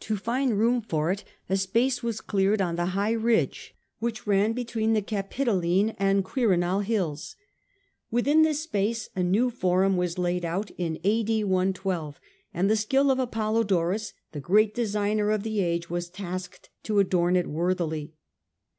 [0.00, 4.54] To find room for it a space was cleared on the high ridge which ran
[4.54, 7.36] between the Capitoline and Quirinal hills.
[8.10, 11.44] Within this space a new forum was laid out, and the
[12.76, 18.14] skill of ApoUodorus, the great designer of the age, was tasked to adorn it worthily.